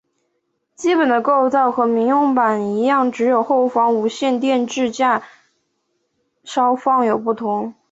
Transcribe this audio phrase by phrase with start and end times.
[0.73, 5.03] 基本的构造和民用版一样只有后方无线电机置
[6.49, 7.75] 放架稍有不同。